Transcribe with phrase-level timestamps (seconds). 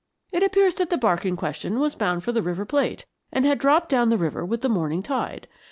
[0.31, 3.59] It appears that the barque in question was bound for the River Plate, and had
[3.59, 5.47] dropped down the river with the morning tide.